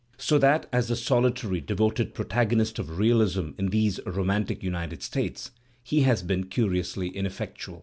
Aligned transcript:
So 0.17 0.39
that 0.39 0.67
as 0.73 0.87
the 0.87 0.95
solitary, 0.95 1.61
devoted 1.61 2.15
protagonist 2.15 2.79
of 2.79 2.97
realism 2.97 3.51
in 3.59 3.67
these 3.67 3.99
romantic 4.03 4.63
United 4.63 5.03
States 5.03 5.51
he 5.83 6.01
has 6.01 6.23
been 6.23 6.45
curiously 6.47 7.11
inef 7.11 7.37
fectual. 7.37 7.79